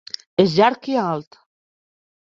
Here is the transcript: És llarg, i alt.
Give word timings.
És 0.43 0.55
llarg, 0.61 0.89
i 0.93 0.97
alt. 1.03 1.39